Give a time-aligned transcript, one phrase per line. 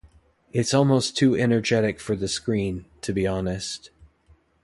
[0.51, 3.91] It's almost too energetic for the screen, to be honest.